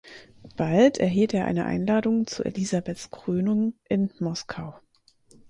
[0.57, 4.73] Bald erhielt er eine Einladung zu Elisabeths Krönung in Moskau.